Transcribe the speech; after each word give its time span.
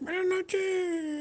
Buenas 0.00 0.26
noches. 0.26 1.15